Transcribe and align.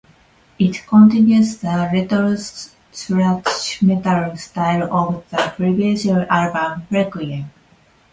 It 0.57 0.83
continues 0.87 1.57
the 1.57 1.87
retro 1.93 2.35
thrash 2.91 3.83
metal 3.83 4.35
style 4.35 4.91
of 4.91 5.29
the 5.29 5.53
previous 5.55 6.07
album, 6.07 6.87
"Requiem". 6.89 7.51